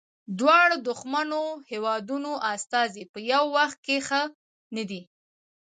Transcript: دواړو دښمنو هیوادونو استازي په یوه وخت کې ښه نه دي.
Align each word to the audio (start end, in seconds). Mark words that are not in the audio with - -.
دواړو 0.39 0.77
دښمنو 0.87 1.41
هیوادونو 1.71 2.31
استازي 2.53 3.03
په 3.13 3.19
یوه 3.31 3.49
وخت 3.57 3.77
کې 3.85 3.97
ښه 4.07 4.21
نه 4.75 4.83
دي. 4.89 5.01